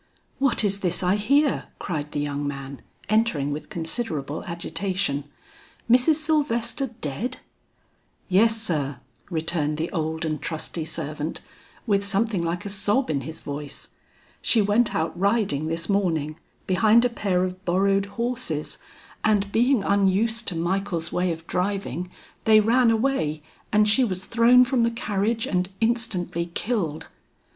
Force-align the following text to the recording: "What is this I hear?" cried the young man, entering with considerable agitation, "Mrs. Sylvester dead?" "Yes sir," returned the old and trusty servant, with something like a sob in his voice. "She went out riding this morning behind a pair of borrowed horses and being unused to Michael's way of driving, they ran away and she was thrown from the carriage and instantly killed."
"What 0.39 0.63
is 0.63 0.79
this 0.79 1.03
I 1.03 1.15
hear?" 1.15 1.65
cried 1.77 2.11
the 2.11 2.19
young 2.19 2.47
man, 2.47 2.81
entering 3.07 3.51
with 3.51 3.69
considerable 3.69 4.43
agitation, 4.45 5.25
"Mrs. 5.87 6.15
Sylvester 6.15 6.87
dead?" 7.01 7.37
"Yes 8.27 8.59
sir," 8.59 8.97
returned 9.29 9.77
the 9.77 9.91
old 9.91 10.25
and 10.25 10.41
trusty 10.41 10.85
servant, 10.85 11.41
with 11.85 12.03
something 12.03 12.41
like 12.41 12.65
a 12.65 12.67
sob 12.69 13.11
in 13.11 13.21
his 13.21 13.41
voice. 13.41 13.89
"She 14.41 14.59
went 14.59 14.95
out 14.95 15.15
riding 15.19 15.67
this 15.67 15.87
morning 15.87 16.39
behind 16.65 17.05
a 17.05 17.07
pair 17.07 17.43
of 17.43 17.63
borrowed 17.63 18.07
horses 18.17 18.79
and 19.23 19.51
being 19.51 19.83
unused 19.83 20.47
to 20.47 20.55
Michael's 20.55 21.11
way 21.11 21.31
of 21.31 21.45
driving, 21.45 22.09
they 22.45 22.59
ran 22.59 22.89
away 22.89 23.43
and 23.71 23.87
she 23.87 24.03
was 24.03 24.25
thrown 24.25 24.65
from 24.65 24.81
the 24.81 24.89
carriage 24.89 25.45
and 25.45 25.69
instantly 25.79 26.47
killed." 26.55 27.05